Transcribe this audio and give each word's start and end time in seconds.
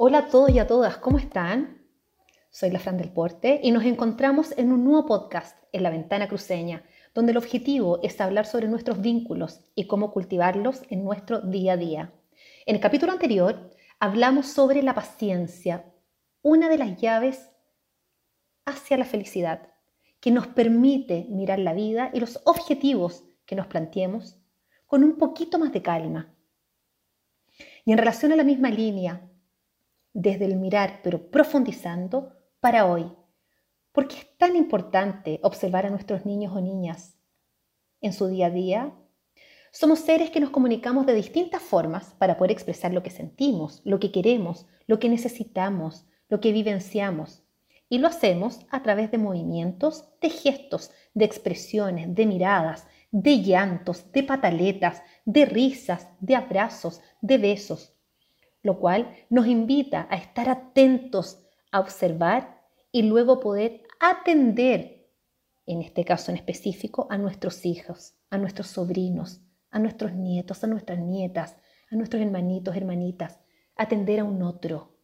Hola 0.00 0.18
a 0.18 0.28
todos 0.28 0.50
y 0.50 0.60
a 0.60 0.68
todas, 0.68 0.98
¿cómo 0.98 1.18
están? 1.18 1.82
Soy 2.50 2.70
la 2.70 2.78
Fran 2.78 2.96
del 2.96 3.10
Porte 3.10 3.58
y 3.64 3.72
nos 3.72 3.82
encontramos 3.82 4.56
en 4.56 4.70
un 4.70 4.84
nuevo 4.84 5.06
podcast 5.06 5.60
en 5.72 5.82
la 5.82 5.90
Ventana 5.90 6.28
Cruceña, 6.28 6.84
donde 7.14 7.32
el 7.32 7.36
objetivo 7.36 7.98
es 8.04 8.20
hablar 8.20 8.46
sobre 8.46 8.68
nuestros 8.68 9.00
vínculos 9.00 9.60
y 9.74 9.88
cómo 9.88 10.12
cultivarlos 10.12 10.82
en 10.88 11.02
nuestro 11.02 11.40
día 11.40 11.72
a 11.72 11.76
día. 11.76 12.12
En 12.64 12.76
el 12.76 12.80
capítulo 12.80 13.10
anterior 13.10 13.72
hablamos 13.98 14.46
sobre 14.46 14.84
la 14.84 14.94
paciencia, 14.94 15.92
una 16.42 16.68
de 16.68 16.78
las 16.78 16.96
llaves 17.00 17.50
hacia 18.66 18.98
la 18.98 19.04
felicidad, 19.04 19.72
que 20.20 20.30
nos 20.30 20.46
permite 20.46 21.26
mirar 21.28 21.58
la 21.58 21.72
vida 21.72 22.12
y 22.14 22.20
los 22.20 22.40
objetivos 22.44 23.24
que 23.46 23.56
nos 23.56 23.66
planteemos 23.66 24.38
con 24.86 25.02
un 25.02 25.16
poquito 25.16 25.58
más 25.58 25.72
de 25.72 25.82
calma. 25.82 26.32
Y 27.84 27.90
en 27.90 27.98
relación 27.98 28.30
a 28.30 28.36
la 28.36 28.44
misma 28.44 28.70
línea, 28.70 29.28
desde 30.18 30.46
el 30.46 30.56
mirar, 30.56 30.98
pero 31.04 31.30
profundizando, 31.30 32.32
para 32.58 32.86
hoy. 32.86 33.12
¿Por 33.92 34.08
qué 34.08 34.16
es 34.16 34.36
tan 34.36 34.56
importante 34.56 35.38
observar 35.44 35.86
a 35.86 35.90
nuestros 35.90 36.26
niños 36.26 36.52
o 36.56 36.60
niñas 36.60 37.16
en 38.00 38.12
su 38.12 38.26
día 38.26 38.46
a 38.46 38.50
día? 38.50 38.94
Somos 39.70 40.00
seres 40.00 40.30
que 40.30 40.40
nos 40.40 40.50
comunicamos 40.50 41.06
de 41.06 41.14
distintas 41.14 41.62
formas 41.62 42.16
para 42.18 42.36
poder 42.36 42.50
expresar 42.50 42.92
lo 42.92 43.04
que 43.04 43.10
sentimos, 43.10 43.80
lo 43.84 44.00
que 44.00 44.10
queremos, 44.10 44.66
lo 44.88 44.98
que 44.98 45.08
necesitamos, 45.08 46.04
lo 46.28 46.40
que 46.40 46.50
vivenciamos. 46.50 47.44
Y 47.88 47.98
lo 47.98 48.08
hacemos 48.08 48.66
a 48.70 48.82
través 48.82 49.12
de 49.12 49.18
movimientos, 49.18 50.08
de 50.20 50.30
gestos, 50.30 50.90
de 51.14 51.26
expresiones, 51.26 52.12
de 52.12 52.26
miradas, 52.26 52.88
de 53.12 53.40
llantos, 53.40 54.10
de 54.10 54.24
pataletas, 54.24 55.00
de 55.24 55.46
risas, 55.46 56.08
de 56.18 56.34
abrazos, 56.34 57.00
de 57.20 57.38
besos, 57.38 57.97
lo 58.62 58.78
cual 58.78 59.14
nos 59.30 59.46
invita 59.46 60.06
a 60.10 60.16
estar 60.16 60.48
atentos, 60.48 61.44
a 61.70 61.80
observar 61.80 62.62
y 62.92 63.02
luego 63.02 63.40
poder 63.40 63.82
atender, 64.00 65.10
en 65.66 65.82
este 65.82 66.04
caso 66.04 66.30
en 66.30 66.38
específico, 66.38 67.06
a 67.10 67.18
nuestros 67.18 67.66
hijos, 67.66 68.14
a 68.30 68.38
nuestros 68.38 68.68
sobrinos, 68.68 69.40
a 69.70 69.78
nuestros 69.78 70.14
nietos, 70.14 70.64
a 70.64 70.66
nuestras 70.66 70.98
nietas, 70.98 71.56
a 71.90 71.96
nuestros 71.96 72.22
hermanitos, 72.22 72.76
hermanitas, 72.76 73.40
atender 73.76 74.20
a 74.20 74.24
un 74.24 74.42
otro. 74.42 74.96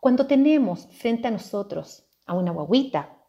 Cuando 0.00 0.26
tenemos 0.26 0.88
frente 0.92 1.28
a 1.28 1.30
nosotros 1.30 2.06
a 2.26 2.34
una 2.34 2.52
guaguita, 2.52 3.22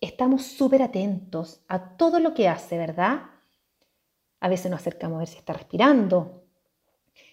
estamos 0.00 0.44
súper 0.44 0.82
atentos 0.82 1.64
a 1.68 1.96
todo 1.96 2.20
lo 2.20 2.34
que 2.34 2.48
hace, 2.48 2.76
¿verdad? 2.78 3.22
A 4.40 4.48
veces 4.48 4.70
nos 4.70 4.80
acercamos 4.80 5.16
a 5.16 5.18
ver 5.20 5.28
si 5.28 5.38
está 5.38 5.52
respirando, 5.52 6.41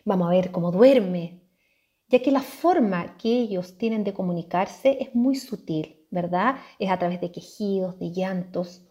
vamos 0.09 0.27
a 0.27 0.31
ver 0.31 0.51
cómo 0.51 0.71
duerme, 0.71 1.43
ya 2.07 2.19
que 2.19 2.31
la 2.31 2.41
forma 2.41 3.15
que 3.17 3.29
ellos 3.29 3.77
tienen 3.77 4.03
de 4.03 4.13
comunicarse 4.13 4.97
es 4.99 5.13
muy 5.13 5.35
sutil, 5.35 6.07
¿verdad? 6.09 6.55
Es 6.79 6.89
a 6.89 6.97
través 6.97 7.21
de 7.21 7.31
quejidos, 7.31 7.99
de 7.99 8.11
llantos. 8.11 8.83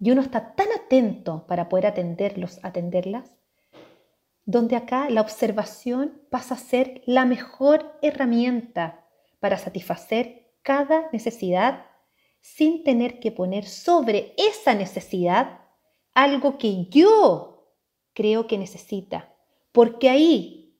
Y 0.00 0.10
uno 0.10 0.20
está 0.20 0.56
tan 0.56 0.66
atento 0.72 1.46
para 1.46 1.68
poder 1.68 1.86
atenderlos, 1.86 2.58
atenderlas, 2.64 3.30
donde 4.44 4.74
acá 4.74 5.08
la 5.08 5.20
observación 5.20 6.20
pasa 6.30 6.56
a 6.56 6.58
ser 6.58 7.02
la 7.06 7.24
mejor 7.24 7.96
herramienta 8.02 9.06
para 9.38 9.56
satisfacer 9.56 10.50
cada 10.62 11.08
necesidad 11.12 11.86
sin 12.40 12.82
tener 12.82 13.20
que 13.20 13.30
poner 13.30 13.66
sobre 13.66 14.34
esa 14.36 14.74
necesidad 14.74 15.60
algo 16.12 16.58
que 16.58 16.86
yo 16.86 17.68
creo 18.14 18.48
que 18.48 18.58
necesita 18.58 19.31
porque 19.72 20.10
ahí 20.10 20.78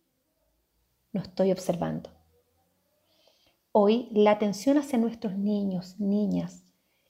no 1.12 1.20
estoy 1.20 1.50
observando. 1.50 2.10
Hoy 3.72 4.08
la 4.12 4.32
atención 4.32 4.76
hacia 4.76 4.98
nuestros 4.98 5.36
niños, 5.36 5.98
niñas, 5.98 6.64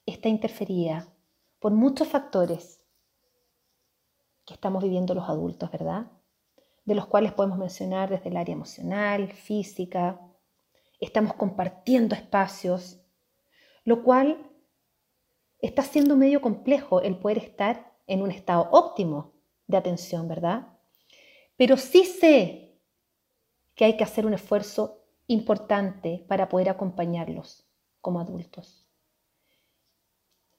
está 0.05 0.29
interferida 0.29 1.13
por 1.59 1.73
muchos 1.73 2.07
factores 2.07 2.81
que 4.45 4.53
estamos 4.53 4.83
viviendo 4.83 5.13
los 5.13 5.27
adultos, 5.27 5.71
¿verdad? 5.71 6.11
De 6.85 6.95
los 6.95 7.07
cuales 7.07 7.33
podemos 7.33 7.57
mencionar 7.57 8.09
desde 8.09 8.29
el 8.29 8.37
área 8.37 8.53
emocional, 8.53 9.31
física, 9.31 10.19
estamos 10.99 11.33
compartiendo 11.33 12.15
espacios, 12.15 13.01
lo 13.83 14.03
cual 14.03 14.49
está 15.59 15.81
siendo 15.83 16.15
medio 16.15 16.41
complejo 16.41 17.01
el 17.01 17.17
poder 17.17 17.37
estar 17.37 17.93
en 18.07 18.21
un 18.21 18.31
estado 18.31 18.69
óptimo 18.71 19.33
de 19.67 19.77
atención, 19.77 20.27
¿verdad? 20.27 20.72
Pero 21.63 21.77
sí 21.77 22.03
sé 22.03 22.77
que 23.73 23.85
hay 23.85 23.95
que 23.95 24.03
hacer 24.03 24.25
un 24.25 24.33
esfuerzo 24.33 25.01
importante 25.27 26.25
para 26.27 26.49
poder 26.49 26.67
acompañarlos 26.67 27.65
como 28.01 28.19
adultos, 28.19 28.85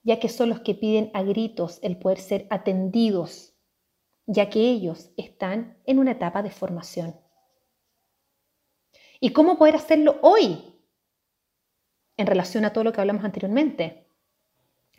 ya 0.01 0.19
que 0.19 0.29
son 0.29 0.49
los 0.49 0.61
que 0.61 0.73
piden 0.73 1.11
a 1.13 1.21
gritos 1.21 1.77
el 1.83 1.99
poder 1.99 2.17
ser 2.17 2.47
atendidos, 2.49 3.53
ya 4.25 4.49
que 4.49 4.61
ellos 4.61 5.11
están 5.15 5.77
en 5.85 5.99
una 5.99 6.13
etapa 6.13 6.41
de 6.41 6.49
formación. 6.49 7.15
¿Y 9.19 9.31
cómo 9.31 9.59
poder 9.59 9.75
hacerlo 9.75 10.17
hoy 10.23 10.73
en 12.17 12.25
relación 12.25 12.65
a 12.65 12.73
todo 12.73 12.83
lo 12.83 12.91
que 12.91 13.01
hablamos 13.01 13.23
anteriormente? 13.23 14.04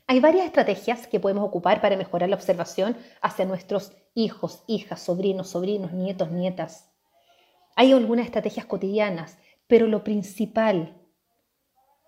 Hay 0.08 0.20
varias 0.20 0.46
estrategias 0.46 1.08
que 1.08 1.18
podemos 1.18 1.44
ocupar 1.44 1.80
para 1.80 1.96
mejorar 1.96 2.28
la 2.28 2.36
observación 2.36 2.96
hacia 3.22 3.44
nuestros 3.44 3.92
hijos, 4.14 4.62
hijas, 4.68 5.02
sobrinos, 5.02 5.48
sobrinos, 5.48 5.92
nietos, 5.92 6.30
nietas. 6.30 6.92
Hay 7.74 7.92
algunas 7.92 8.26
estrategias 8.26 8.66
cotidianas, 8.66 9.36
pero 9.66 9.88
lo 9.88 10.04
principal 10.04 10.96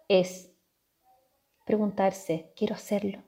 es 0.07 0.53
preguntarse, 1.67 2.53
¿quiero 2.57 2.77
hacerlo? 2.77 3.25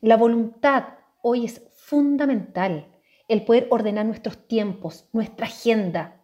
La 0.00 0.16
voluntad 0.16 0.84
hoy 1.22 1.44
es 1.44 1.62
fundamental, 1.76 2.88
el 3.28 3.44
poder 3.44 3.68
ordenar 3.70 4.06
nuestros 4.06 4.48
tiempos, 4.48 5.08
nuestra 5.12 5.46
agenda, 5.46 6.20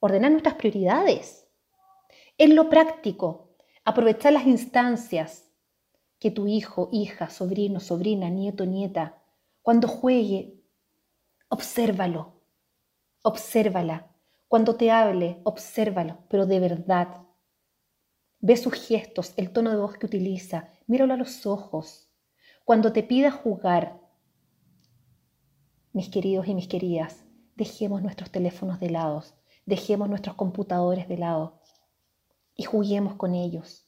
ordenar 0.00 0.32
nuestras 0.32 0.56
prioridades. 0.56 1.46
En 2.36 2.56
lo 2.56 2.68
práctico, 2.68 3.54
aprovechar 3.84 4.32
las 4.32 4.46
instancias 4.46 5.47
que 6.18 6.30
tu 6.30 6.46
hijo, 6.46 6.88
hija, 6.92 7.30
sobrino, 7.30 7.80
sobrina, 7.80 8.28
nieto, 8.28 8.66
nieta, 8.66 9.22
cuando 9.62 9.86
juegue, 9.88 10.62
obsérvalo, 11.48 12.40
obsérvala. 13.22 14.14
Cuando 14.48 14.76
te 14.76 14.90
hable, 14.90 15.40
obsérvalo, 15.44 16.18
pero 16.30 16.46
de 16.46 16.60
verdad. 16.60 17.26
Ve 18.40 18.56
sus 18.56 18.74
gestos, 18.74 19.34
el 19.36 19.52
tono 19.52 19.70
de 19.70 19.76
voz 19.76 19.98
que 19.98 20.06
utiliza, 20.06 20.70
míralo 20.86 21.14
a 21.14 21.18
los 21.18 21.44
ojos. 21.44 22.08
Cuando 22.64 22.92
te 22.92 23.02
pida 23.02 23.30
jugar, 23.30 24.00
mis 25.92 26.08
queridos 26.08 26.46
y 26.46 26.54
mis 26.54 26.68
queridas, 26.68 27.24
dejemos 27.56 28.02
nuestros 28.02 28.30
teléfonos 28.30 28.78
de 28.80 28.90
lado, 28.90 29.24
dejemos 29.66 30.08
nuestros 30.08 30.36
computadores 30.36 31.08
de 31.08 31.18
lado 31.18 31.60
y 32.54 32.64
juguemos 32.64 33.16
con 33.16 33.34
ellos. 33.34 33.87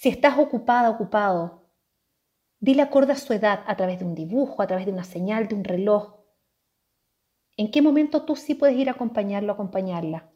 Si 0.00 0.08
estás 0.08 0.38
ocupada, 0.38 0.90
ocupado, 0.90 1.72
dile 2.60 2.82
acorde 2.82 3.14
a 3.14 3.16
su 3.16 3.32
edad 3.32 3.64
a 3.66 3.76
través 3.76 3.98
de 3.98 4.04
un 4.04 4.14
dibujo, 4.14 4.62
a 4.62 4.66
través 4.68 4.86
de 4.86 4.92
una 4.92 5.02
señal, 5.02 5.48
de 5.48 5.56
un 5.56 5.64
reloj. 5.64 6.20
¿En 7.56 7.72
qué 7.72 7.82
momento 7.82 8.24
tú 8.24 8.36
sí 8.36 8.54
puedes 8.54 8.76
ir 8.76 8.88
a 8.88 8.92
acompañarlo, 8.92 9.52
acompañarla? 9.52 10.30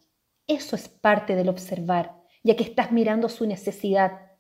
Eso 0.49 0.75
es 0.75 0.89
parte 0.89 1.37
del 1.37 1.49
observar, 1.49 2.25
ya 2.43 2.56
que 2.56 2.65
estás 2.65 2.91
mirando 2.91 3.28
su 3.28 3.47
necesidad. 3.47 4.33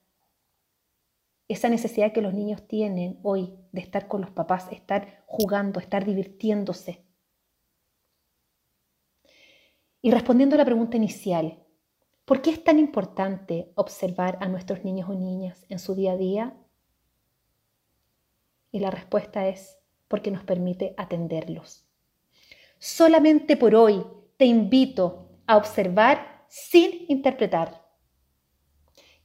Esa 1.46 1.68
necesidad 1.68 2.12
que 2.12 2.20
los 2.20 2.34
niños 2.34 2.66
tienen 2.66 3.20
hoy 3.22 3.54
de 3.70 3.80
estar 3.80 4.08
con 4.08 4.22
los 4.22 4.30
papás, 4.32 4.66
estar 4.72 5.22
jugando, 5.26 5.78
estar 5.78 6.04
divirtiéndose. 6.04 7.06
Y 10.00 10.10
respondiendo 10.10 10.56
a 10.56 10.58
la 10.58 10.64
pregunta 10.64 10.96
inicial, 10.96 11.61
¿Por 12.32 12.40
qué 12.40 12.48
es 12.48 12.64
tan 12.64 12.78
importante 12.78 13.70
observar 13.74 14.38
a 14.40 14.48
nuestros 14.48 14.84
niños 14.84 15.06
o 15.10 15.12
niñas 15.12 15.66
en 15.68 15.78
su 15.78 15.94
día 15.94 16.12
a 16.12 16.16
día? 16.16 16.54
Y 18.70 18.80
la 18.80 18.90
respuesta 18.90 19.48
es 19.48 19.76
porque 20.08 20.30
nos 20.30 20.42
permite 20.42 20.94
atenderlos. 20.96 21.84
Solamente 22.78 23.58
por 23.58 23.74
hoy 23.74 24.02
te 24.38 24.46
invito 24.46 25.28
a 25.46 25.58
observar 25.58 26.46
sin 26.48 27.04
interpretar. 27.08 27.86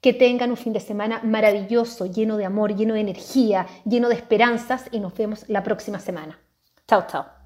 Que 0.02 0.12
tengan 0.12 0.50
un 0.50 0.58
fin 0.58 0.74
de 0.74 0.82
semana 0.82 1.22
maravilloso, 1.24 2.08
lleno 2.08 2.36
de 2.36 2.44
amor, 2.44 2.76
lleno 2.76 2.96
de 2.96 3.00
energía, 3.00 3.68
lleno 3.86 4.10
de 4.10 4.16
esperanzas 4.16 4.90
y 4.92 5.00
nos 5.00 5.14
vemos 5.14 5.48
la 5.48 5.64
próxima 5.64 6.00
semana. 6.00 6.42
Chao, 6.86 7.08
chao. 7.08 7.37